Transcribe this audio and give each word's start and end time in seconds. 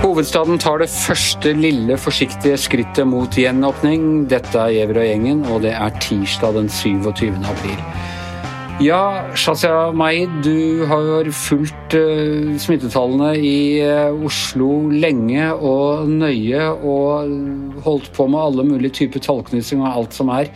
Hovedstaden 0.00 0.60
tar 0.62 0.78
det 0.78 0.86
første 0.86 1.50
lille, 1.58 1.96
forsiktige 1.98 2.54
skrittet 2.62 3.08
mot 3.10 3.34
gjenåpning. 3.34 4.28
Dette 4.30 4.54
er 4.62 4.70
Giæver 4.76 5.00
og 5.00 5.08
gjengen, 5.08 5.40
og 5.50 5.64
det 5.64 5.72
er 5.74 5.90
tirsdag 5.98 6.54
den 6.60 6.70
27. 6.70 7.34
april. 7.42 7.82
Ja, 8.78 9.26
Shazia 9.34 9.90
Maid, 9.90 10.28
du 10.46 10.86
har 10.86 11.26
fulgt 11.34 11.98
uh, 11.98 12.54
smittetallene 12.54 13.32
i 13.42 13.82
uh, 13.82 14.14
Oslo 14.30 14.86
lenge 14.94 15.50
og 15.54 16.06
nøye 16.06 16.70
og 16.70 17.82
holdt 17.82 18.12
på 18.14 18.30
med 18.30 18.46
alle 18.46 18.64
mulige 18.70 19.02
typer 19.02 19.26
tallknusing 19.26 19.82
og 19.82 19.90
alt 19.96 20.14
som 20.14 20.30
er. 20.38 20.54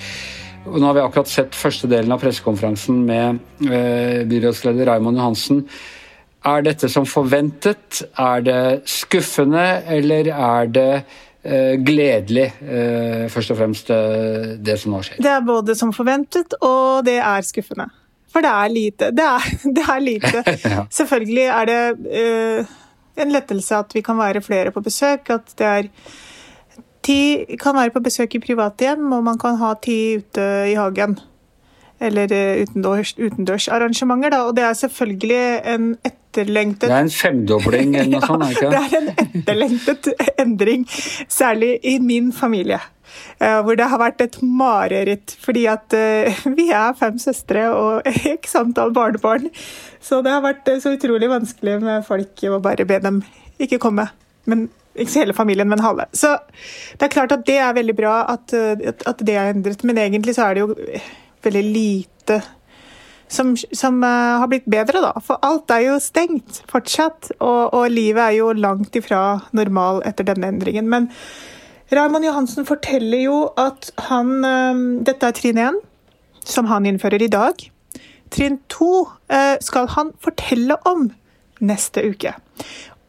Og 0.65 0.79
nå 0.81 0.87
har 0.89 0.96
vi 0.96 1.03
akkurat 1.05 1.29
sett 1.29 1.57
første 1.59 1.89
delen 1.91 2.12
av 2.15 2.23
pressekonferansen 2.23 3.02
med 3.05 3.43
uh, 3.66 4.23
byrådsleder 4.30 4.88
Raymond 4.88 5.21
Johansen. 5.21 5.65
Er 6.45 6.65
dette 6.65 6.88
som 6.93 7.07
forventet? 7.09 8.02
Er 8.21 8.43
det 8.45 8.62
skuffende, 8.91 9.65
eller 9.88 10.29
er 10.29 10.66
det 10.69 10.91
eh, 11.45 11.77
gledelig, 11.80 12.51
eh, 12.61 13.24
først 13.33 13.55
og 13.55 13.61
fremst, 13.62 13.93
eh, 13.95 14.51
det 14.61 14.77
som 14.80 14.93
nå 14.93 15.01
skjer? 15.07 15.23
Det 15.24 15.30
er 15.33 15.47
både 15.47 15.77
som 15.79 15.93
forventet, 15.97 16.52
og 16.61 17.07
det 17.09 17.16
er 17.16 17.49
skuffende. 17.49 17.88
For 18.35 18.45
det 18.45 18.51
er 18.51 18.74
lite. 18.74 19.10
Det 19.16 19.24
er, 19.24 19.49
det 19.79 19.87
er 19.95 20.05
lite. 20.05 20.45
ja. 20.74 20.85
Selvfølgelig 20.93 21.46
er 21.46 21.71
det 21.71 21.80
eh, 22.21 22.77
en 23.24 23.33
lettelse 23.33 23.80
at 23.80 23.96
vi 23.96 24.05
kan 24.05 24.21
være 24.21 24.45
flere 24.45 24.74
på 24.74 24.85
besøk. 24.85 25.30
At 25.33 25.57
det 25.57 25.71
er 25.71 25.91
Ti 27.05 27.19
kan 27.61 27.77
være 27.77 27.93
på 27.95 28.03
besøk 28.05 28.35
i 28.39 28.43
private 28.43 28.89
hjem, 28.89 29.07
og 29.13 29.25
man 29.27 29.39
kan 29.41 29.59
ha 29.61 29.75
ti 29.83 30.17
ute 30.23 30.49
i 30.71 30.77
hagen 30.79 31.19
eller 32.05 32.33
eh, 32.33 32.63
utendørs, 32.65 33.15
utendørsarrangementer. 33.19 34.33
Da. 34.35 34.43
Og 34.49 34.57
det 34.57 34.65
er 34.67 34.79
selvfølgelig 34.79 35.43
en 35.74 35.91
etterlengtet 36.05 36.88
Det 36.88 36.96
er 36.96 37.07
en 37.07 37.11
femdobling 37.11 37.95
eller 37.96 38.19
noe 38.19 38.27
sånt? 38.30 38.51
ikke? 38.51 38.73
det 38.73 38.80
er 38.80 38.99
en 38.99 39.13
etterlengtet 39.13 40.11
endring, 40.41 40.88
særlig 41.29 41.79
i 41.83 41.99
min 42.02 42.33
familie. 42.33 42.80
Eh, 43.39 43.61
hvor 43.63 43.79
det 43.79 43.89
har 43.91 44.01
vært 44.02 44.24
et 44.24 44.39
mareritt, 44.43 45.37
fordi 45.41 45.66
at 45.71 45.95
uh, 45.95 46.45
vi 46.59 46.71
er 46.74 46.96
fem 46.99 47.18
søstre 47.23 47.68
og 47.71 48.09
x 48.39 48.57
antall 48.59 48.95
barnebarn. 48.95 49.51
Så 50.02 50.23
det 50.24 50.35
har 50.35 50.43
vært 50.45 50.68
så 50.83 50.96
utrolig 50.96 51.30
vanskelig 51.30 51.79
med 51.85 52.07
folk 52.07 52.46
å 52.51 52.63
bare 52.65 52.89
be 52.89 52.99
dem 53.05 53.23
ikke 53.63 53.79
komme. 53.79 54.09
Men 54.51 54.66
ikke 54.95 55.20
hele 55.20 55.34
familien, 55.37 55.68
men 55.68 55.82
halve. 55.82 56.06
Så 56.14 56.37
det 56.98 57.09
er 57.09 57.14
klart 57.14 57.32
at 57.34 57.46
det 57.46 57.59
er 57.59 57.76
veldig 57.76 57.96
bra 57.98 58.16
at, 58.30 58.54
at 58.54 59.24
det 59.26 59.34
er 59.37 59.52
endret, 59.52 59.84
men 59.84 59.98
egentlig 59.98 60.37
så 60.37 60.48
er 60.48 60.54
det 60.54 60.64
jo 60.64 60.76
veldig 61.45 61.64
lite 61.64 62.42
som, 63.28 63.56
som 63.56 64.03
uh, 64.04 64.38
har 64.41 64.48
blitt 64.50 64.66
bedre, 64.70 65.00
da. 65.03 65.12
For 65.25 65.41
alt 65.44 65.72
er 65.75 65.87
jo 65.88 65.98
stengt 66.03 66.62
fortsatt, 66.70 67.32
og, 67.41 67.75
og, 67.75 67.88
livet 67.92 68.22
er 68.22 68.38
jo 68.38 68.53
langt 68.56 68.97
ifra 68.98 69.25
normal 69.56 70.03
etter 70.09 70.28
denne 70.28 70.53
endringen. 70.53 70.88
Men 70.91 71.10
Raymond 71.94 72.26
Johansen 72.26 72.66
forteller 72.69 73.25
jo 73.26 73.38
at 73.60 73.91
han 74.09 74.37
uh, 74.44 74.84
Dette 75.06 75.31
er 75.31 75.37
trinn 75.37 75.60
1, 75.60 75.82
som 76.44 76.69
han 76.70 76.87
innfører 76.88 77.25
i 77.25 77.32
dag. 77.32 77.66
Trinn 78.34 78.59
2 78.72 78.87
eh, 79.32 79.54
skal 79.62 79.87
han 79.94 80.10
fortelle 80.20 80.75
om 80.88 81.06
neste 81.65 82.03
uke. 82.03 82.34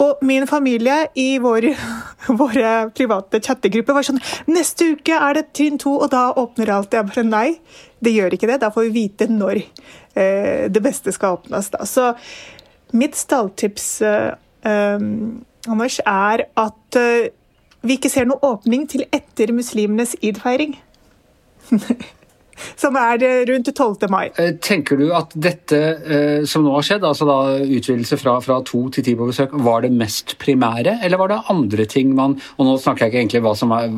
Og 0.04 0.24
min 0.28 0.44
familie 0.48 1.06
i 1.16 1.38
vår, 1.40 1.70
våre 2.42 2.72
private 2.96 3.40
chattegrupper 3.44 3.96
var 3.96 4.08
sånn 4.08 4.20
Neste 4.52 4.92
uke 4.96 5.16
er 5.16 5.38
det 5.38 5.48
trinn 5.56 5.80
to, 5.82 5.96
og 6.02 6.12
da 6.14 6.28
åpner 6.36 6.74
alt. 6.76 6.96
Jeg 6.96 7.08
bare 7.12 7.26
nei, 7.28 7.48
det 8.04 8.16
gjør 8.16 8.36
ikke 8.36 8.50
det. 8.52 8.60
Da 8.64 8.72
får 8.76 8.90
vi 8.90 9.06
vite 9.06 9.30
når 9.32 9.62
eh, 9.62 10.68
det 10.72 10.84
beste 10.84 11.14
skal 11.16 11.40
åpnes. 11.40 11.72
Da. 11.74 11.88
Så 11.88 12.12
mitt 12.96 13.16
stalltips, 13.20 13.90
eh, 14.02 14.34
eh, 14.68 15.00
Anders, 15.66 16.00
er 16.06 16.46
at 16.59 17.00
eh, 17.00 17.31
vi 17.86 17.98
ikke 17.98 18.12
ser 18.12 18.28
noen 18.30 18.44
åpning 18.46 18.86
til 18.90 19.06
etter 19.14 19.53
muslimenes 19.56 20.18
id-feiring. 20.22 20.75
som 22.76 22.96
er 23.00 23.24
eh, 23.24 23.44
rundt 23.50 23.72
12. 23.74 24.10
mai. 24.12 24.30
Eh, 24.38 24.56
tenker 24.64 25.00
du 25.00 25.10
at 25.16 25.36
dette 25.36 25.80
eh, 25.80 26.42
som 26.50 26.66
nå 26.66 26.74
har 26.78 26.88
skjedd, 26.88 27.06
altså 27.08 27.28
da 27.30 27.38
utvidelse 27.62 28.20
fra, 28.22 28.38
fra 28.44 28.62
to 28.68 28.88
til 28.96 29.06
ti 29.06 29.16
på 29.18 29.30
besøk, 29.30 29.56
var 29.66 29.86
det 29.86 29.94
mest 29.96 30.38
primære, 30.42 31.00
eller 31.06 31.22
var 31.22 31.32
det 31.32 31.44
andre 31.52 31.88
ting 31.90 32.14
man 32.16 32.38
Og 32.58 32.68
nå 32.68 32.76
snakker 32.82 33.06
jeg 33.06 33.12
ikke 33.12 33.22
egentlig 33.22 33.42
hva 33.46 33.54
som 33.58 33.72
er, 33.76 33.92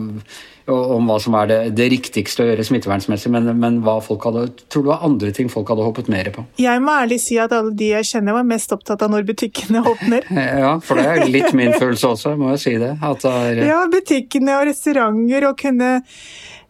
om 0.67 1.07
hva 1.07 1.17
som 1.21 1.35
er 1.39 1.49
det, 1.49 1.57
det 1.77 1.87
riktigste 1.93 2.43
å 2.43 2.47
gjøre 2.49 2.65
smittevernsmessig, 2.67 3.31
men, 3.33 3.49
men, 3.59 3.79
hva 3.85 3.97
folk 4.03 4.25
hadde, 4.27 4.47
tror 4.71 4.83
du 4.83 4.89
var 4.91 5.05
andre 5.07 5.31
ting 5.35 5.51
folk 5.51 5.69
hadde 5.71 5.85
hoppet 5.85 6.11
mer 6.11 6.29
på? 6.35 6.43
Jeg 6.61 6.83
må 6.83 6.95
ærlig 6.97 7.19
si 7.23 7.37
at 7.41 7.55
alle 7.55 7.73
de 7.77 7.91
jeg 7.93 8.09
kjenner 8.09 8.35
var 8.39 8.47
mest 8.47 8.73
opptatt 8.75 9.05
av 9.05 9.13
når 9.13 9.27
butikkene 9.29 9.83
åpner. 9.93 10.27
ja, 10.63 10.73
for 10.83 10.99
det 10.99 11.07
er 11.07 11.31
litt 11.31 11.55
min 11.57 11.73
følelse 11.75 12.13
også, 12.13 12.35
må 12.39 12.51
jeg 12.55 12.63
si 12.65 12.75
det. 12.81 12.93
det 12.99 13.33
er... 13.33 13.63
Ja, 13.69 13.81
butikkene 13.91 14.59
og 14.59 14.67
restauranter 14.71 15.51
og 15.51 15.59
kunne 15.61 15.91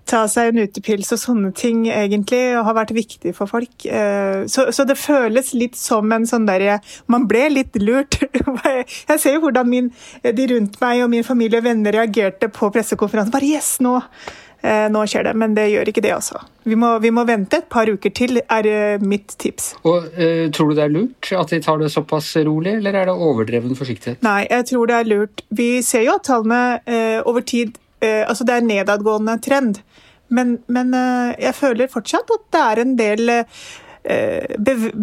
ta 0.08 0.24
seg 0.32 0.52
en 0.52 0.64
utepils 0.66 1.12
og 1.16 1.22
sånne 1.22 1.52
ting 1.58 1.86
egentlig 1.92 2.42
har 2.56 2.76
vært 2.78 2.94
viktig 2.96 3.34
for 3.38 3.50
folk. 3.52 3.86
Eh, 3.86 4.46
så, 4.52 4.70
så, 4.74 4.88
det 4.88 4.98
føles 5.00 5.54
litt 5.58 5.78
som 5.80 6.12
en 6.14 6.28
sånn 6.28 6.48
derre 6.48 6.80
Man 7.12 7.28
ble 7.30 7.48
litt 7.54 7.78
lurt. 7.82 8.20
Jeg 9.10 9.22
ser 9.22 9.38
jo 9.38 9.46
hvordan 9.48 9.70
min, 9.70 9.94
de 10.24 10.50
rundt 10.54 10.82
meg 10.84 11.06
og 11.06 11.14
min 11.14 11.28
familie 11.28 11.62
og 11.62 11.70
venner 11.70 11.96
reagerte 11.96 12.52
på 12.54 12.72
pressekonferansen. 12.74 13.34
Bare 13.34 13.56
yes, 13.58 13.78
nå! 13.84 14.00
Eh, 14.66 14.88
nå 14.90 15.04
skjer 15.06 15.28
det, 15.28 15.36
men 15.38 15.54
det 15.54 15.68
gjør 15.70 15.92
ikke 15.92 16.02
det, 16.02 16.12
altså. 16.16 16.40
Vi 16.68 16.76
må, 16.76 16.96
vi 17.00 17.12
må 17.14 17.22
vente 17.30 17.60
et 17.62 17.68
par 17.72 17.88
uker 17.88 18.12
til, 18.18 18.40
er 18.42 18.68
eh, 18.68 19.04
mitt 19.06 19.36
tips. 19.40 19.76
Og 19.88 20.08
Tror 20.56 20.72
du 20.72 20.76
det 20.80 20.88
er 20.88 20.94
lurt 20.96 21.30
at 21.38 21.54
de 21.54 21.60
tar 21.64 21.78
det 21.80 21.92
såpass 21.94 22.34
rolig, 22.48 22.80
eller 22.80 22.98
er 22.98 23.08
det 23.08 23.16
overdreven 23.16 23.78
forsiktighet? 23.78 24.24
Nei, 24.26 24.48
jeg 24.50 24.72
tror 24.72 24.90
det 24.90 24.98
er 24.98 25.12
lurt. 25.12 25.46
Vi 25.54 25.70
ser 25.86 26.08
jo 26.08 26.18
at 26.18 26.26
tallene 26.28 26.64
over 27.30 27.46
tid 27.46 27.78
Altså 28.02 28.46
det 28.46 28.54
er 28.54 28.66
nedadgående 28.66 29.40
trend. 29.42 29.80
Men, 30.30 30.58
men, 30.68 30.94
eh, 30.94 31.36
jeg 31.40 31.56
føler 31.56 31.92
fortsatt 31.92 32.32
at 32.34 32.46
det 32.54 32.62
er 32.62 32.82
en 32.82 32.96
del 33.00 33.30
eh, 33.32 34.56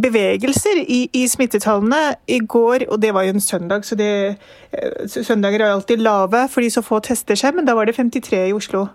bevegelser 0.04 0.82
i, 0.82 1.00
i, 1.12 1.24
smittetallene. 1.28 2.02
I 2.28 2.38
går, 2.38 2.86
og 2.88 3.00
det 3.02 3.14
var 3.14 3.24
jo 3.24 3.34
en 3.36 3.40
søndag, 3.40 3.84
så 3.84 3.96
det, 3.96 4.36
eh, 4.72 5.06
søndager 5.08 5.64
er 5.64 5.72
alltid 5.72 6.02
lave 6.04 6.48
fordi 6.48 6.70
så 6.70 6.84
få 6.84 7.00
tester 7.04 7.38
seg, 7.40 7.56
men 7.56 7.64
da 7.64 7.74
var 7.74 7.88
det 7.88 7.96
53 7.96 8.48
i 8.48 8.56
Oslo. 8.56 8.86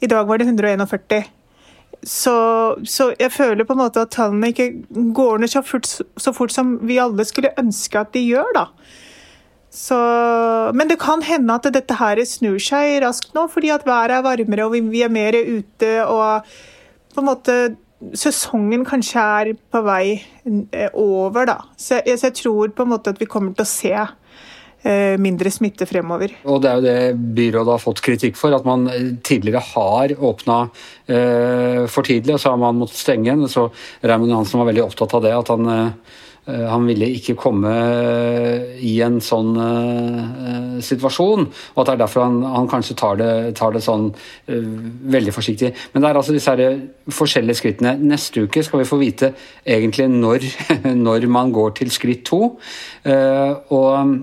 I 0.00 0.06
dag 0.06 0.26
var 0.28 0.38
det 0.38 0.46
141. 0.46 1.24
Så, 2.04 2.36
så, 2.84 3.14
jeg 3.20 3.32
føler 3.32 3.64
på 3.64 3.72
en 3.72 3.80
måte 3.80 4.00
at 4.04 4.12
tallene 4.12 4.52
ikke 4.52 4.84
går 5.16 5.38
ned 5.38 5.48
så 5.48 5.62
fort, 5.64 5.88
så 6.16 6.32
fort 6.32 6.52
som 6.52 6.76
vi 6.86 6.98
alle 7.00 7.24
skulle 7.24 7.54
ønske 7.58 7.98
at 8.00 8.12
de 8.14 8.20
gjør, 8.20 8.52
da. 8.54 8.66
Så, 9.76 9.96
men 10.72 10.88
det 10.88 10.96
kan 11.02 11.20
hende 11.26 11.56
at 11.58 11.66
dette 11.74 11.96
her 11.98 12.20
snur 12.24 12.56
seg 12.62 13.02
raskt 13.04 13.34
nå, 13.36 13.44
fordi 13.52 13.74
at 13.74 13.84
været 13.84 14.16
er 14.16 14.24
varmere 14.24 14.64
og 14.64 14.76
vi 14.88 15.02
er 15.04 15.12
mer 15.12 15.36
ute. 15.36 15.90
Og 16.08 16.46
på 17.12 17.20
en 17.20 17.28
måte 17.28 17.56
sesongen 18.16 18.86
kanskje 18.88 19.26
er 19.40 19.52
på 19.72 19.82
vei 19.84 20.16
eh, 20.16 20.88
over, 20.96 21.48
da. 21.52 21.58
Så 21.76 22.00
jeg, 22.00 22.16
så 22.16 22.30
jeg 22.30 22.38
tror 22.40 22.72
på 22.76 22.86
en 22.86 22.94
måte 22.94 23.12
at 23.12 23.20
vi 23.20 23.28
kommer 23.28 23.52
til 23.52 23.66
å 23.66 23.68
se 23.68 23.92
eh, 24.00 25.14
mindre 25.20 25.52
smitte 25.52 25.88
fremover. 25.88 26.32
Og 26.48 26.64
Det 26.64 26.72
er 26.72 26.80
jo 26.80 26.86
det 26.88 27.30
byrådet 27.36 27.74
har 27.76 27.84
fått 27.84 28.04
kritikk 28.08 28.40
for, 28.40 28.56
at 28.56 28.64
man 28.68 28.88
tidligere 29.28 29.64
har 29.74 30.16
åpna 30.16 30.62
eh, 31.04 31.84
for 31.84 32.00
tidlig, 32.08 32.38
og 32.38 32.40
så 32.40 32.54
har 32.54 32.64
man 32.64 32.80
måttet 32.80 33.04
stenge 33.04 33.28
igjen. 33.28 33.44
Så 33.44 33.68
Raymond 34.00 34.32
Johansen 34.32 34.64
var 34.64 34.72
veldig 34.72 34.88
opptatt 34.88 35.20
av 35.20 35.28
det. 35.28 35.36
at 35.36 35.52
han 35.52 35.74
eh, 35.74 35.90
Eh, 36.10 36.35
han 36.46 36.84
ville 36.86 37.08
ikke 37.16 37.34
komme 37.38 37.72
i 38.78 38.92
en 39.02 39.16
sånn 39.24 39.56
uh, 39.58 40.76
situasjon, 40.84 41.46
og 41.74 41.80
at 41.82 41.88
det 41.88 41.94
er 41.96 42.02
derfor 42.04 42.22
han, 42.22 42.36
han 42.46 42.68
kanskje 42.70 42.96
tar 43.00 43.18
det, 43.18 43.30
tar 43.58 43.74
det 43.74 43.82
sånn 43.82 44.08
uh, 44.12 44.68
veldig 45.16 45.34
forsiktig. 45.34 45.72
Men 45.92 46.04
det 46.04 46.10
er 46.10 46.20
altså 46.20 46.36
disse 46.36 46.54
her 46.54 46.78
forskjellige 47.10 47.60
skrittene. 47.60 47.96
Neste 48.12 48.46
uke 48.46 48.62
skal 48.62 48.82
vi 48.82 48.88
få 48.88 49.00
vite 49.00 49.32
egentlig 49.66 50.08
når, 50.12 50.46
når 51.06 51.26
man 51.32 51.50
går 51.54 51.74
til 51.80 51.90
skritt 51.94 52.24
to. 52.30 52.56
Uh, 53.06 53.52
og 53.74 53.90
eh, 53.96 54.14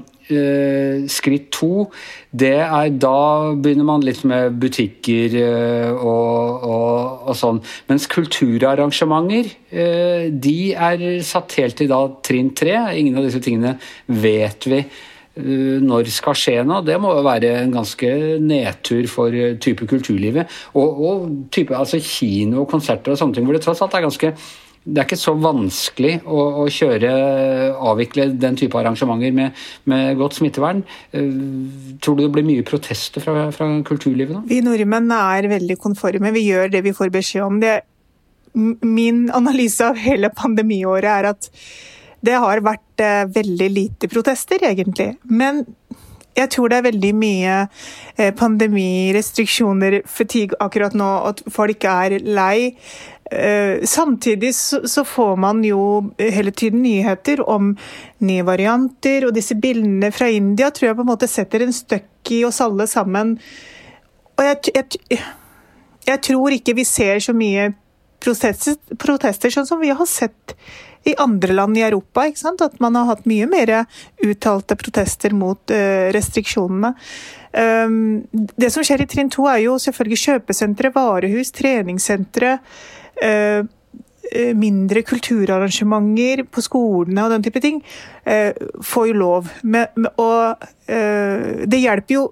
skritt 1.11 1.51
to, 1.53 1.87
det 2.33 2.55
er 2.65 2.91
da 2.97 3.53
begynner 3.53 3.85
man 3.87 4.03
litt 4.05 4.23
med 4.27 4.57
butikker 4.61 5.37
eh, 5.37 5.89
og, 5.93 6.65
og, 6.65 7.23
og, 7.29 7.33
sånn. 7.37 7.61
Mens 7.89 8.07
kulturarrangementer, 8.11 9.51
eh, 9.69 10.27
de 10.33 10.57
er 10.73 11.05
satt 11.25 11.57
helt 11.61 11.77
til 11.79 11.91
da 11.91 12.03
trinn 12.25 12.53
tre. 12.57 12.75
Ingen 12.97 13.19
av 13.19 13.27
disse 13.27 13.41
tingene 13.43 13.75
vet 14.07 14.65
vi 14.69 14.81
eh, 14.81 15.77
når 15.83 16.09
skal 16.15 16.37
skje 16.39 16.57
nå. 16.65 16.81
Det 16.87 16.97
må 17.01 17.13
jo 17.17 17.25
være 17.27 17.53
en 17.61 17.77
ganske 17.77 18.11
nedtur 18.41 19.05
for 19.11 19.37
eh, 19.37 19.55
type 19.61 19.87
kulturlivet. 19.89 20.59
Og, 20.73 21.05
og 21.05 21.31
type 21.53 21.77
altså 21.77 22.01
kino 22.01 22.63
og 22.63 22.69
konserter 22.73 23.13
og 23.13 23.21
sånne 23.21 23.37
ting, 23.37 23.45
hvor 23.45 23.59
det 23.59 23.65
tross 23.67 23.85
alt 23.85 23.97
er 23.99 24.07
ganske 24.07 24.33
det 24.83 24.99
er 24.99 25.07
ikke 25.07 25.19
så 25.19 25.33
vanskelig 25.39 26.17
å, 26.27 26.39
å 26.63 26.65
kjøre, 26.71 27.11
avvikle 27.91 28.27
den 28.39 28.57
type 28.59 28.75
arrangementer 28.79 29.31
med, 29.35 29.63
med, 29.89 30.17
godt 30.19 30.37
smittevern. 30.39 30.83
Eh, 31.15 31.29
tror 32.03 32.19
du 32.19 32.25
det 32.25 32.33
blir 32.35 32.47
mye 32.47 32.65
protester 32.67 33.23
fra, 33.23 33.47
fra 33.55 33.69
kulturlivet 33.87 34.35
nå? 34.35 34.43
Vi 34.49 34.59
nordmenn 34.65 35.11
er 35.15 35.47
veldig 35.53 35.79
konforme. 35.79 36.33
Vi 36.35 36.47
gjør 36.49 36.73
det 36.73 36.83
vi 36.83 36.95
får 36.95 37.13
beskjed 37.15 37.47
om. 37.47 37.61
Det 37.63 37.79
min 38.53 39.25
analyse 39.33 39.81
av 39.87 39.97
hele 39.97 40.29
pandemiåret 40.35 41.09
er 41.09 41.31
at 41.31 41.49
det 42.23 42.35
har 42.39 42.63
vært 42.63 43.03
eh, 43.03 43.23
veldig 43.35 43.69
lite 43.71 44.11
protester, 44.11 44.61
egentlig. 44.63 45.13
Men 45.23 45.63
jeg 46.33 46.49
tror 46.53 46.71
det 46.71 46.77
er 46.79 46.85
veldig 46.87 47.11
mye 47.17 47.55
pandemirestriksjoner, 48.17 48.31
pandemi, 48.37 49.13
restriksjoner, 49.13 49.97
fatigue 50.09 50.57
akkurat 50.63 50.95
nå, 50.97 51.09
at 51.29 51.43
folk 51.53 51.85
er 51.89 52.17
lei. 52.23 52.73
Eh, 53.31 53.83
samtidig 53.83 54.55
så 54.55 55.05
får 55.05 55.35
man 55.39 55.63
jo 55.63 56.11
hele 56.19 56.51
tiden 56.51 56.81
nyheter 56.83 57.41
om 57.49 57.75
nye 58.17 58.43
varianter, 58.43 59.27
og 59.27 59.35
disse 59.35 59.55
bildene 59.55 60.11
fra 60.11 60.29
India 60.29 60.71
tror 60.71 60.89
jeg 60.89 60.97
på 60.99 61.05
en 61.05 61.11
måte 61.13 61.29
setter 61.31 61.63
en 61.63 61.73
støkk 61.73 62.33
i 62.35 62.43
oss 62.47 62.61
alle 62.61 62.87
sammen. 62.87 63.37
Og 64.37 64.45
jeg, 64.47 64.73
jeg, 64.75 65.21
jeg 66.07 66.23
tror 66.29 66.55
ikke 66.55 66.75
vi 66.77 66.85
ser 66.87 67.21
så 67.23 67.35
mye 67.37 67.71
protester, 68.23 68.79
protester 68.99 69.51
sånn 69.53 69.67
som 69.67 69.81
vi 69.81 69.91
har 69.93 70.07
sett 70.09 70.55
i 71.03 71.15
andre 71.19 71.53
land 71.53 71.77
i 71.77 71.83
Europa. 71.83 72.25
At 72.63 72.79
man 72.79 72.95
har 72.95 73.09
hatt 73.11 73.27
mye 73.29 73.47
mer 73.49 73.73
uttalte 74.23 74.77
protester 74.79 75.35
mot 75.35 75.71
uh, 75.71 76.09
restriksjonene. 76.15 76.93
Um, 77.53 78.23
det 78.31 78.71
som 78.73 78.85
skjer 78.85 79.03
i 79.03 79.09
trinn 79.09 79.29
to, 79.33 79.45
er 79.51 79.65
jo 79.65 79.75
selvfølgelig 79.81 80.21
kjøpesentre, 80.23 80.93
varehus, 80.95 81.51
treningssentre. 81.53 82.57
Uh, 83.21 83.65
mindre 84.57 85.03
kulturarrangementer 85.05 86.45
på 86.49 86.61
skolene 86.63 87.25
og 87.25 87.33
den 87.35 87.43
type 87.45 87.61
ting, 87.61 87.83
uh, 88.25 88.55
får 88.81 89.09
jo 89.11 89.17
lov. 89.19 89.51
Og 90.17 90.63
det 91.69 91.79
hjelper 91.79 92.15
jo 92.15 92.23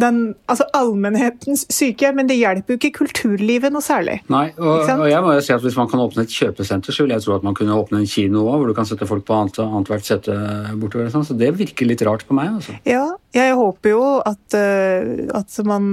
den, 0.00 0.18
altså 0.50 0.66
allmennhetens 0.76 1.64
syke, 1.72 2.10
men 2.16 2.28
det 2.28 2.36
hjelper 2.38 2.74
jo 2.74 2.80
ikke 2.80 2.98
kulturlivet 2.98 3.72
noe 3.74 3.84
særlig. 3.84 4.18
Nei, 4.32 4.46
og, 4.58 4.84
og, 4.90 5.04
jeg 5.08 5.22
må 5.22 5.34
jo 5.36 5.44
si 5.44 5.54
at 5.54 5.62
Hvis 5.64 5.78
man 5.78 5.88
kan 5.90 6.02
åpne 6.02 6.24
et 6.26 6.34
kjøpesenter, 6.34 6.94
så 6.94 7.04
vil 7.04 7.14
jeg 7.14 7.24
tro 7.24 7.36
at 7.36 7.46
man 7.46 7.56
kunne 7.56 7.76
åpne 7.78 8.00
en 8.02 8.10
kino 8.10 8.44
òg, 8.48 8.58
hvor 8.60 8.70
du 8.70 8.76
kan 8.76 8.88
sette 8.88 9.08
folk 9.08 9.26
på 9.28 9.36
annethvert 9.36 10.06
sette 10.06 10.34
bortover. 10.80 11.10
Sånn. 11.12 11.26
Så 11.26 11.36
det 11.38 11.52
virker 11.58 11.88
litt 11.88 12.04
rart 12.06 12.26
på 12.28 12.36
meg. 12.36 12.52
Altså. 12.58 12.76
Ja, 12.88 13.04
jeg 13.36 13.56
håper 13.58 13.94
jo 13.94 14.02
at, 14.20 14.58
uh, 14.58 15.24
at 15.40 15.58
man 15.68 15.88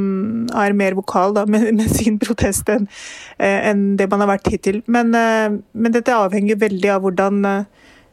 er 0.63 0.77
mer 0.77 0.98
vokal 0.98 1.36
da, 1.38 1.45
med, 1.51 1.69
med, 1.77 1.89
sin 1.92 2.19
protest 2.21 2.69
enn 2.74 2.88
uh, 2.88 3.59
en 3.71 3.92
det 4.00 4.09
man 4.12 4.25
har 4.25 4.33
vært 4.36 4.51
hittil. 4.53 4.81
Men, 4.92 5.13
uh, 5.15 5.62
men 5.74 5.95
dette 5.95 6.15
avhenger 6.15 6.59
veldig 6.62 6.95
av 6.95 7.06
hvordan 7.06 7.44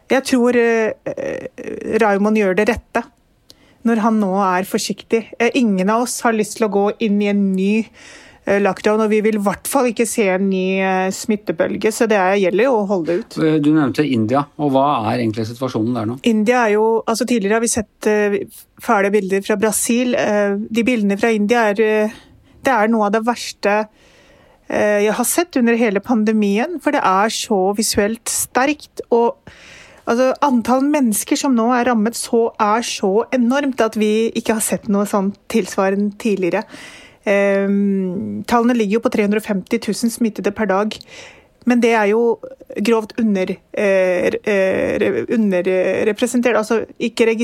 Jeg 0.08 0.24
tror 0.24 0.56
Raymond 2.00 2.38
gjør 2.40 2.54
det 2.56 2.64
rette 2.70 3.02
når 3.88 4.04
han 4.04 4.22
nå 4.22 4.32
er 4.44 4.68
forsiktig. 4.68 5.24
Eh, 5.38 5.52
ingen 5.58 5.90
av 5.90 6.06
oss 6.06 6.20
har 6.26 6.36
lyst 6.36 6.58
til 6.58 6.68
å 6.68 6.72
gå 6.72 6.86
inn 7.04 7.20
i 7.22 7.30
en 7.30 7.44
ny 7.54 7.72
eh, 7.80 8.58
lockdown, 8.62 9.04
og 9.04 9.12
vi 9.12 9.20
vil 9.24 9.38
i 9.40 9.44
hvert 9.44 9.70
fall 9.70 9.90
ikke 9.90 10.06
se 10.08 10.28
en 10.34 10.48
ny 10.50 10.80
eh, 10.84 11.08
smittebølge, 11.14 11.92
så 11.94 12.08
det 12.10 12.20
gjelder 12.42 12.68
jo 12.68 12.74
å 12.80 12.86
holde 12.90 13.18
ut. 13.20 13.38
Du 13.64 13.70
nevnte 13.72 14.06
India, 14.06 14.44
og 14.60 14.74
hva 14.74 14.86
er 15.12 15.22
egentlig 15.22 15.48
situasjonen 15.50 15.96
der 15.96 16.10
nå? 16.10 16.18
India 16.28 16.66
er 16.66 16.76
jo, 16.76 16.88
altså 17.04 17.28
Tidligere 17.28 17.58
har 17.58 17.64
vi 17.64 17.72
sett 17.72 18.10
fæle 18.82 19.12
bilder 19.14 19.42
fra 19.44 19.58
Brasil. 19.60 20.14
De 20.14 20.84
bildene 20.86 21.18
fra 21.20 21.32
India 21.34 21.68
er, 21.72 22.12
det 22.64 22.74
er 22.74 22.92
noe 22.92 23.08
av 23.08 23.18
det 23.18 23.24
verste 23.26 23.80
jeg 24.68 25.14
har 25.16 25.24
sett 25.24 25.56
under 25.56 25.78
hele 25.80 26.00
pandemien, 26.04 26.74
for 26.84 26.92
det 26.92 27.00
er 27.00 27.32
så 27.32 27.56
visuelt 27.76 28.28
sterkt. 28.28 29.00
og 29.08 29.38
Altså, 30.08 30.30
Antall 30.44 30.86
mennesker 30.88 31.36
som 31.36 31.56
nå 31.56 31.66
er 31.76 31.90
rammet, 31.90 32.16
så 32.16 32.48
er 32.62 32.84
så 32.86 33.12
enormt 33.36 33.82
at 33.84 33.98
vi 34.00 34.30
ikke 34.38 34.56
har 34.56 34.64
sett 34.64 34.88
noe 34.92 35.04
sånt 35.08 35.36
tilsvarende 35.52 36.16
tidligere. 36.20 36.64
Um, 37.28 38.44
tallene 38.48 38.76
ligger 38.78 38.98
jo 38.98 39.04
på 39.04 39.12
350 39.12 39.82
000 39.84 40.14
smittede 40.14 40.54
per 40.56 40.70
dag. 40.70 40.96
Men 41.68 41.82
det 41.84 41.92
er 41.92 42.06
jo 42.14 42.38
grovt 42.86 43.12
eh, 43.18 44.32
eh 44.48 45.18
underrepresentert, 45.34 46.56
altså 46.56 46.86
ikke 46.98 47.34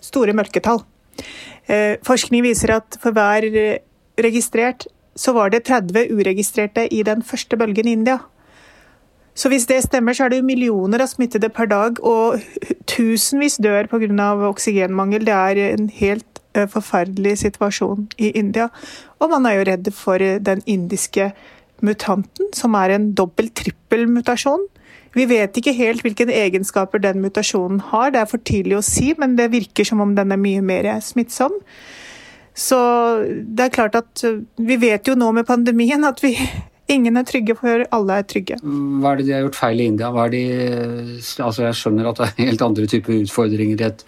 store 0.00 0.32
mørketall. 0.32 0.80
Eh, 1.68 1.98
forskning 2.06 2.42
viser 2.46 2.76
at 2.78 2.96
for 3.02 3.12
hver 3.12 3.44
registrert, 4.16 4.86
så 5.16 5.32
var 5.32 5.50
det 5.50 5.66
30 5.68 6.08
uregistrerte 6.14 6.86
i 6.88 7.02
den 7.02 7.22
første 7.22 7.56
bølgen 7.56 7.88
i 7.88 7.92
India. 7.92 8.18
Så 9.34 9.48
hvis 9.48 9.66
det 9.70 9.82
stemmer, 9.84 10.12
så 10.12 10.24
er 10.24 10.32
det 10.32 10.40
jo 10.40 10.46
millioner 10.48 11.02
av 11.04 11.10
smittede 11.12 11.48
per 11.54 11.70
dag, 11.70 12.00
og 12.04 12.40
tusenvis 12.90 13.60
dør 13.62 13.88
pga. 13.90 14.32
oksygenmangel. 14.50 15.26
Det 15.26 15.34
er 15.34 15.60
en 15.74 15.88
helt 15.88 16.40
eh, 16.54 16.66
forferdelig 16.68 17.38
situasjon 17.38 18.08
i 18.18 18.30
India. 18.30 18.68
Og 19.20 19.30
man 19.30 19.46
er 19.46 19.58
jo 19.58 19.70
redd 19.70 19.92
for 19.94 20.14
eh, 20.20 20.40
den 20.40 20.62
indiske 20.66 21.32
mutanten, 21.80 22.50
som 22.52 22.74
er 22.74 22.90
en 22.90 23.14
dobbel-trippel-mutasjon. 23.14 24.66
Vi 25.14 25.24
vet 25.26 25.56
ikke 25.56 25.74
helt 25.74 26.04
hvilke 26.04 26.28
egenskaper 26.30 27.02
den 27.02 27.22
mutasjonen 27.22 27.80
har, 27.90 28.10
det 28.10 28.20
er 28.20 28.30
for 28.30 28.38
tidlig 28.38 28.76
å 28.78 28.84
si, 28.84 29.14
men 29.18 29.34
det 29.38 29.50
virker 29.50 29.86
som 29.86 30.02
om 30.04 30.14
den 30.14 30.30
er 30.30 30.38
mye 30.38 30.62
mer 30.62 30.90
smittsom. 31.02 31.56
Så 32.54 32.78
det 33.46 33.64
er 33.64 33.74
klart 33.74 33.96
at 33.98 34.24
eh, 34.26 34.42
vi 34.58 34.76
vet 34.80 35.08
jo 35.08 35.16
nå 35.18 35.30
med 35.32 35.48
pandemien 35.48 36.04
at 36.04 36.22
vi 36.22 36.34
Ingen 36.90 37.20
er 37.20 37.26
trygge 37.28 37.54
før 37.58 37.84
alle 37.94 38.16
er 38.20 38.26
trygge. 38.26 38.56
Hva 38.62 39.12
er 39.12 39.20
det 39.20 39.26
de 39.28 39.34
har 39.36 39.44
gjort 39.44 39.58
feil 39.58 39.82
i 39.82 39.88
India? 39.92 40.10
De, 40.32 40.42
altså 41.44 41.66
jeg 41.68 41.78
skjønner 41.78 42.08
at 42.10 42.18
det 42.18 42.28
er 42.28 42.48
helt 42.48 42.64
andre 42.66 42.86
typer 42.90 43.20
utfordringer 43.20 43.82
i 43.82 43.86
et, 43.86 44.02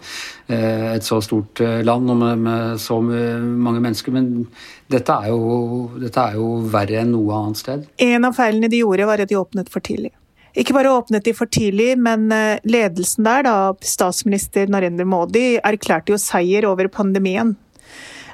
eh, 0.51 0.89
et 0.97 1.07
så 1.07 1.21
stort 1.23 1.61
eh, 1.63 1.79
land 1.85 2.11
og 2.11 2.19
med, 2.19 2.43
med, 2.43 2.81
så 2.83 2.99
mange 3.03 3.79
mennesker, 3.79 4.15
men 4.15 4.49
dette 4.91 5.15
er, 5.15 5.31
jo, 5.31 5.93
dette 6.01 6.27
er 6.27 6.35
jo 6.41 6.49
verre 6.73 6.99
enn 7.01 7.15
noe 7.15 7.39
annet 7.39 7.63
sted. 7.63 7.87
En 8.03 8.27
av 8.27 8.35
feilene 8.37 8.71
de 8.71 8.83
gjorde, 8.83 9.07
var 9.07 9.23
at 9.23 9.31
de 9.31 9.39
åpnet 9.39 9.71
for 9.71 9.85
tidlig. 9.85 10.11
Ikke 10.53 10.75
bare 10.75 10.91
åpnet 10.93 11.25
de 11.25 11.33
for 11.33 11.49
tidlig, 11.49 11.95
men 11.97 12.27
eh, 12.35 12.61
ledelsen 12.67 13.25
der, 13.25 13.47
da 13.47 13.55
statsminister 13.81 14.69
Narendra 14.69 15.07
Modi, 15.07 15.55
erklærte 15.57 16.13
jo 16.13 16.19
seier 16.21 16.67
over 16.69 16.91
pandemien. 16.93 17.55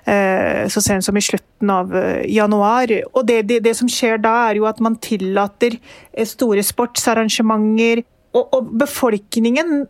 Eh, 0.08 0.68
så 0.72 0.82
sent 0.82 1.06
som 1.06 1.18
i 1.18 1.24
slutten 1.24 1.72
av 1.74 1.96
eh, 1.96 2.26
januar. 2.32 2.92
Og 3.14 3.26
det, 3.28 3.42
det, 3.50 3.62
det, 3.68 3.76
som 3.78 3.90
skjer 3.92 4.22
da, 4.24 4.36
er 4.50 4.60
jo 4.62 4.68
at 4.70 4.80
man 4.84 4.98
tillater 5.04 5.76
eh, 5.76 6.28
store 6.28 6.64
sportsarrangementer. 6.66 8.04
Og, 8.38 8.46
og 8.56 8.70
befolkningen 8.80 9.84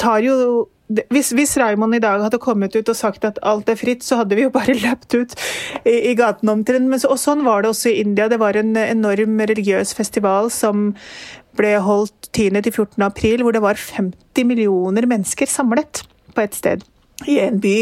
tar 0.00 0.22
jo 0.24 0.68
hvis, 0.90 1.28
hvis, 1.38 1.52
Raymond 1.54 1.94
i 1.94 2.00
dag 2.02 2.18
hadde 2.18 2.40
kommet 2.42 2.74
ut 2.74 2.88
og 2.90 2.96
sagt 2.98 3.22
at 3.22 3.36
alt 3.46 3.68
er 3.70 3.78
fritt, 3.78 4.02
så 4.02 4.18
hadde 4.18 4.34
vi 4.34 4.42
jo 4.42 4.50
bare 4.50 4.74
løpt 4.84 5.14
ut 5.14 5.36
i, 5.84 6.10
i 6.10 6.14
gaten 6.18 6.50
omtrent. 6.50 7.06
Og 7.06 7.18
sånn 7.20 7.44
var 7.46 7.62
det 7.62 7.70
også 7.70 7.92
i 7.92 8.00
India. 8.02 8.26
Det 8.30 8.40
var 8.42 8.58
en 8.58 8.74
enorm 8.74 9.38
religiøs 9.52 9.94
festival 9.94 10.50
som 10.54 10.90
ble 11.58 11.76
holdt 11.82 12.30
10.-14. 12.34 12.98
april, 13.06 13.44
hvor 13.44 13.54
det 13.54 13.62
var 13.62 13.78
50 13.78 14.46
millioner 14.46 15.06
mennesker 15.10 15.50
samlet 15.50 16.02
på 16.34 16.42
et 16.42 16.58
sted 16.58 16.82
i 17.28 17.38
en 17.42 17.58
by. 17.62 17.76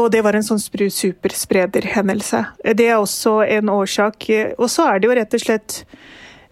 Og 0.00 0.08
det 0.12 0.22
var 0.24 0.36
en 0.36 0.44
sånn 0.46 0.60
supersprederhendelse. 0.60 2.40
Det 2.78 2.86
er 2.88 2.96
også 2.96 3.42
en 3.44 3.68
årsak. 3.68 4.28
Og 4.56 4.68
så 4.72 4.86
er 4.88 5.00
det 5.00 5.08
jo 5.08 5.16
rett 5.18 5.36
og 5.36 5.42
slett 5.42 5.82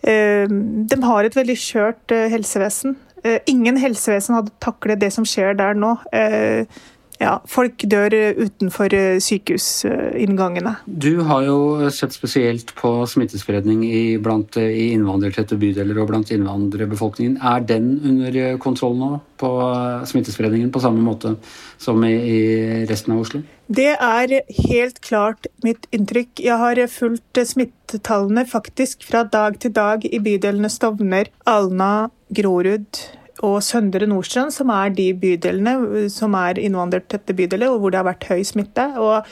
eh, 0.04 0.44
De 0.44 0.98
har 1.06 1.24
et 1.24 1.38
veldig 1.38 1.56
skjørt 1.56 2.12
eh, 2.12 2.28
helsevesen. 2.32 2.98
Eh, 3.24 3.40
ingen 3.48 3.80
helsevesen 3.80 4.36
hadde 4.36 4.52
taklet 4.60 5.00
det 5.00 5.12
som 5.16 5.24
skjer 5.28 5.56
der 5.56 5.78
nå 5.78 5.96
ja, 7.20 7.34
folk 7.48 7.82
dør 7.84 8.14
utenfor 8.38 8.94
eh, 8.96 9.18
sykehusinngangene. 9.20 10.72
Du 10.86 11.20
har 11.28 11.44
jo 11.44 11.90
sett 11.92 12.14
spesielt 12.16 12.72
på 12.78 12.94
smittespredning 13.12 13.82
i, 13.84 14.16
blant, 14.22 14.56
eh, 14.56 14.72
i 14.72 14.86
innvandrertette 14.94 15.58
bydeler 15.60 16.00
og 16.00 16.08
blant 16.08 16.32
innvandrerbefolkningen. 16.32 17.36
Er 17.44 17.60
den 17.68 17.92
under 18.08 18.40
kontroll 18.62 18.96
nå, 18.96 19.10
på 19.40 19.52
eh, 19.66 20.08
smittespredningen, 20.08 20.72
på 20.72 20.80
samme 20.80 21.04
måte 21.04 21.34
som 21.80 22.00
i, 22.08 22.14
i 22.16 22.40
resten 22.88 23.12
av 23.12 23.20
Oslo? 23.26 23.44
Det 23.68 23.92
er 23.92 24.34
helt 24.72 25.04
klart 25.04 25.46
mitt 25.62 25.84
inntrykk. 25.94 26.40
Jeg 26.40 26.56
har 26.64 26.80
fulgt 26.90 27.44
smittetallene 27.52 28.48
faktisk 28.48 29.04
fra 29.06 29.26
dag 29.28 29.60
til 29.60 29.76
dag 29.76 30.08
i 30.08 30.24
bydelene 30.24 30.72
Stovner, 30.72 31.28
Alna, 31.44 32.08
Grorud, 32.32 33.04
og 33.46 33.62
Søndre 33.64 34.06
Nordstrand, 34.08 34.52
som 34.54 34.70
er 34.74 34.92
de 34.94 35.08
bydelene 35.16 36.06
som 36.12 36.34
er 36.38 36.60
innvandrertette 36.60 37.36
bydeler, 37.36 37.72
og 37.72 37.80
hvor 37.80 37.92
det 37.92 38.00
har 38.00 38.08
vært 38.10 38.28
høy 38.30 38.42
smitte. 38.46 38.86
Og 39.00 39.26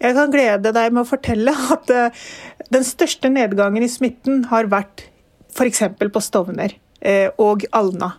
jeg 0.00 0.16
kan 0.16 0.32
glede 0.32 0.72
deg 0.76 0.94
med 0.94 1.04
å 1.04 1.08
fortelle 1.08 1.54
at 1.74 1.92
eh, 1.92 2.24
den 2.72 2.86
største 2.86 3.30
nedgangen 3.32 3.84
i 3.84 3.90
smitten 3.90 4.46
har 4.52 4.70
vært 4.72 5.06
f.eks. 5.52 5.82
på 6.00 6.24
Stovner 6.24 6.76
eh, 7.00 7.28
og 7.38 7.66
Alna. 7.76 8.14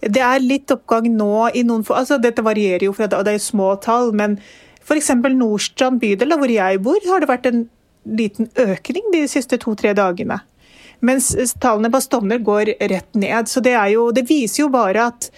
Det 0.00 0.20
er 0.20 0.44
litt 0.44 0.70
oppgang 0.74 1.08
nå 1.16 1.48
i 1.56 1.62
noen 1.64 1.80
altså 1.88 2.18
Dette 2.20 2.44
varierer 2.44 2.84
jo, 2.84 2.92
fra, 2.92 3.08
det 3.08 3.32
er 3.32 3.40
små 3.42 3.72
tall, 3.82 4.12
men 4.12 4.36
f.eks. 4.84 5.14
Nordstrand 5.32 6.02
bydel, 6.02 6.36
hvor 6.36 6.52
jeg 6.52 6.82
bor, 6.84 7.00
har 7.08 7.24
det 7.24 7.30
vært 7.30 7.48
en 7.50 7.64
liten 8.06 8.50
økning 8.60 9.08
de 9.14 9.24
siste 9.30 9.58
to-tre 9.62 9.94
dagene. 9.96 10.38
Mens 11.04 11.32
tallene 11.60 11.90
på 11.92 12.00
Stovner 12.00 12.38
går 12.38 12.72
rett 12.80 13.14
ned. 13.14 13.48
Så 13.48 13.60
det, 13.60 13.76
jo, 13.92 14.10
det 14.14 14.26
viser 14.28 14.64
jo 14.64 14.70
bare 14.72 15.08
at 15.12 15.30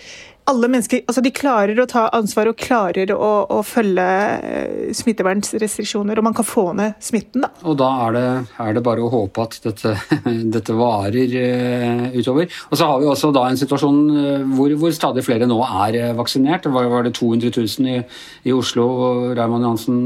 alle 0.49 0.69
mennesker 0.71 1.03
altså 1.05 1.23
de 1.25 1.33
klarer 1.35 1.79
å 1.81 1.87
ta 1.89 2.07
ansvar 2.17 2.49
og 2.51 2.59
klarer 2.61 3.13
å, 3.13 3.31
å 3.53 3.59
følge 3.67 4.07
eh, 4.49 4.89
smittevernrestriksjoner, 4.97 6.19
og 6.19 6.27
man 6.29 6.37
kan 6.37 6.47
få 6.47 6.71
ned 6.79 6.97
smitten. 7.05 7.45
Da. 7.45 7.51
Og 7.69 7.77
da 7.81 7.89
er 8.07 8.17
det, 8.17 8.25
er 8.65 8.77
det 8.77 8.85
bare 8.87 9.05
å 9.05 9.11
håpe 9.13 9.45
at 9.45 9.59
dette, 9.67 9.95
dette 10.57 10.77
varer 10.79 11.37
uh, 11.37 12.17
utover. 12.17 12.49
Og 12.71 12.81
så 12.81 12.89
har 12.89 13.03
vi 13.03 13.11
også 13.11 13.33
da 13.37 13.45
en 13.49 13.61
situasjon 13.61 14.01
uh, 14.15 14.49
hvor, 14.57 14.73
hvor, 14.81 14.95
stadig 14.97 15.25
flere 15.27 15.49
nå 15.49 15.61
er 15.85 16.01
vaksinert. 16.19 16.69
Var, 16.73 16.91
var, 16.91 17.05
det 17.07 17.15
200 17.19 17.53
000 17.53 17.93
i, 17.93 18.01
i 18.49 18.57
Oslo 18.57 18.89
Raymond 19.37 19.67
Johansen 19.67 20.01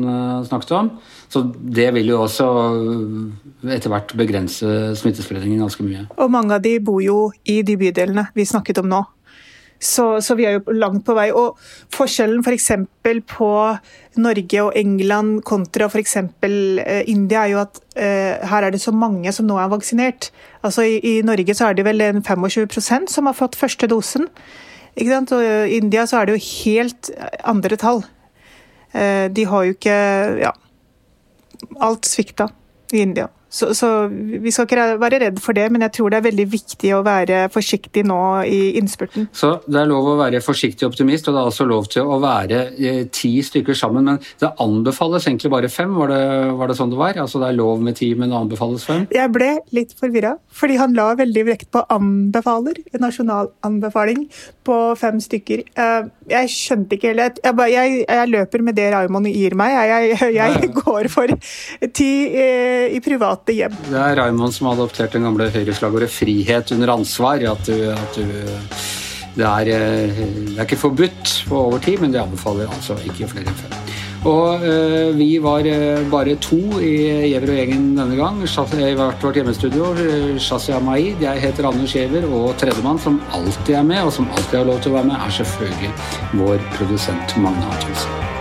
snakket 0.49 0.77
om. 0.79 0.93
Så 1.33 1.45
det 1.49 1.89
vil 1.97 2.11
jo 2.13 2.21
også 2.27 2.47
etter 3.73 3.93
hvert 3.93 4.13
begrense 4.19 4.93
smittespredningen 4.99 5.63
ganske 5.63 5.87
mye. 5.87 6.05
Og 6.21 6.33
mange 6.33 6.59
av 6.59 6.65
de 6.65 6.77
bor 6.85 7.01
jo 7.05 7.31
i 7.49 7.63
de 7.65 7.79
bydelene 7.81 8.27
vi 8.37 8.49
snakket 8.49 8.83
om 8.83 8.91
nå. 8.93 9.03
Så, 9.83 10.07
så, 10.23 10.37
vi 10.39 10.47
er 10.47 10.57
jo 10.57 10.75
langt 10.79 11.03
på 11.07 11.17
vei. 11.19 11.29
Og 11.35 11.59
forskjellen 11.95 12.45
f.eks. 12.45 12.71
For 13.03 13.21
på 13.33 13.51
Norge 14.23 14.63
og 14.63 14.77
England 14.79 15.43
kontra 15.49 15.89
f.eks. 15.91 16.17
Eh, 16.47 17.03
India, 17.11 17.43
er 17.43 17.53
jo 17.53 17.63
at 17.65 17.83
eh, 17.97 18.39
her 18.49 18.69
er 18.69 18.75
det 18.75 18.83
så 18.83 18.95
mange 18.95 19.33
som 19.35 19.49
nå 19.49 19.59
er 19.59 19.73
vaksinert. 19.73 20.31
Altså 20.63 20.87
I, 20.87 20.99
i 21.03 21.15
Norge 21.27 21.57
så 21.59 21.71
er 21.71 21.79
det 21.79 21.87
vel 21.89 22.05
en 22.05 22.23
25% 22.23 23.11
som 23.11 23.27
har 23.27 23.39
fått 23.39 23.59
første 23.59 23.91
dosen. 23.91 24.31
Ikke 24.95 25.11
sant? 25.11 25.35
Og 25.35 25.43
i 25.43 25.79
India 25.81 26.07
så 26.07 26.21
er 26.21 26.29
det 26.29 26.37
jo 26.37 26.49
helt 26.65 27.11
andre 27.49 27.79
tall. 27.81 28.05
Eh, 28.93 29.29
de 29.33 29.49
har 29.49 29.69
jo 29.69 29.79
ikke 29.79 30.01
Ja. 30.43 30.53
Alt 31.81 32.07
svikta 32.11 32.49
i 32.93 33.05
India. 33.05 33.29
Så, 33.53 33.75
så, 33.77 33.89
vi 34.09 34.51
skal 34.53 34.65
ikke 34.65 34.85
være 35.01 35.19
redd 35.27 35.41
for 35.45 35.53
det, 35.57 35.67
men 35.73 35.85
jeg 35.85 35.93
tror 35.99 36.13
det 36.13 36.19
er 36.19 36.25
veldig 36.25 36.47
viktig 36.55 36.93
å 36.97 37.03
være 37.05 37.43
forsiktig 37.53 38.05
nå 38.09 38.21
i 38.49 38.61
innspurten. 38.81 39.27
Så 39.37 39.59
det 39.67 39.83
er 39.83 39.91
lov 39.91 40.09
å 40.15 40.17
være 40.17 40.41
forsiktig 40.41 40.87
optimist, 40.89 41.29
og 41.29 41.37
det 41.37 41.43
er 41.43 41.51
altså 41.51 41.67
lov 41.69 41.91
til 41.93 42.09
å 42.09 42.17
være 42.23 42.63
eh, 42.81 43.03
ti 43.13 43.35
stykker 43.45 43.77
sammen. 43.77 44.09
Men 44.09 44.21
det 44.41 44.55
anbefales 44.63 45.29
egentlig 45.29 45.53
bare 45.53 45.69
fem, 45.73 45.93
var 45.99 46.09
det, 46.15 46.23
var 46.57 46.73
det 46.73 46.79
sånn 46.79 46.95
det 46.95 47.01
var? 47.03 47.21
Altså 47.21 47.43
det 47.43 47.51
er 47.51 47.59
lov 47.59 47.85
med 47.85 47.99
ti, 48.01 48.09
men 48.17 48.33
det 48.33 48.39
anbefales 48.41 48.87
fem? 48.89 49.05
Jeg 49.13 49.35
ble 49.37 49.51
litt 49.77 49.93
forvirra, 50.01 50.33
fordi 50.49 50.81
han 50.81 50.97
la 50.97 51.11
veldig 51.21 51.45
vekt 51.51 51.69
på 51.77 51.85
anbefaler, 51.93 52.81
en 52.97 53.05
nasjonal 53.05 53.53
anbefaling 53.69 54.25
på 54.65 54.79
fem 54.97 55.21
stykker. 55.21 55.67
Uh, 55.77 56.09
jeg 56.31 56.49
skjønte 56.55 56.97
ikke 56.97 57.13
helt 57.13 57.41
jeg, 57.43 57.57
jeg, 57.73 57.95
jeg, 58.07 58.29
løper 58.33 58.65
med 58.65 58.77
det 58.79 58.89
Raymond 58.95 59.29
gir 59.29 59.57
meg. 59.59 59.77
Jeg, 59.93 60.33
jeg 60.39 60.73
går 60.81 61.13
for 61.13 61.37
ti 61.93 62.11
uh, 62.33 62.89
i 62.89 63.05
privat 63.05 63.42
private 63.43 63.57
hjem. 63.59 63.77
Det 63.91 63.99
er 63.99 64.17
Raymond 64.21 64.55
som 64.55 64.69
har 64.69 64.79
adoptert 64.79 65.13
den 65.13 65.27
gamle 65.27 65.51
Høyre-slagordet 65.51 66.11
'frihet 66.11 66.73
under 66.73 66.97
ansvar'. 66.97 67.51
At 67.51 67.67
du, 67.67 67.91
at 67.91 68.17
du 68.17 68.25
det, 69.35 69.45
er, 69.45 69.61
eh, 69.61 70.17
det 70.49 70.59
er, 70.59 70.63
ikke 70.63 70.77
forbudt 70.77 71.45
på 71.49 71.57
over 71.57 71.79
tid, 71.79 71.99
men 71.99 72.13
det 72.13 72.21
anbefaler 72.21 72.69
altså 72.69 72.95
ikke 73.05 73.29
flere 73.29 73.47
enn 73.47 73.55
fem. 73.55 73.79
Og 74.25 74.63
øh, 74.63 75.19
vi 75.19 75.39
var 75.43 75.65
øh, 75.67 76.11
bare 76.11 76.37
to 76.37 76.79
i 76.79 77.29
Gjever 77.33 77.49
og 77.51 77.57
gjengen 77.57 77.97
denne 77.99 78.17
gang. 78.17 78.43
I 78.43 78.95
hvert 78.95 79.23
vårt 79.23 79.35
hjemmestudio. 79.35 79.97
Shazia 80.39 80.79
Maid, 80.79 81.17
jeg 81.21 81.41
heter 81.41 81.67
Anders 81.67 81.93
Gjever. 81.93 82.29
og 82.29 82.57
tredjemann, 82.57 82.99
som 82.99 83.21
alltid 83.33 83.75
er 83.75 83.83
med, 83.83 84.03
og 84.03 84.13
som 84.13 84.29
alltid 84.31 84.59
har 84.59 84.65
lov 84.65 84.81
til 84.81 84.93
å 84.93 84.95
være 84.95 85.07
med, 85.07 85.17
er 85.17 85.31
selvfølgelig 85.31 85.91
vår 86.35 86.59
produsent 86.77 87.37
Magne 87.37 87.67
Antonsen. 87.73 88.32